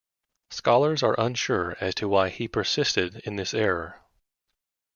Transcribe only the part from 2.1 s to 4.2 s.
he persisted in this error.